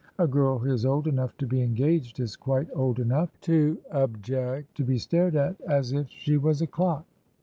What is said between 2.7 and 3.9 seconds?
old enough to